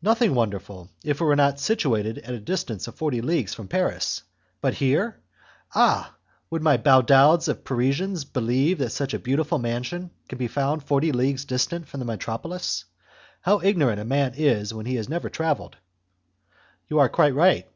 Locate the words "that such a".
8.78-9.18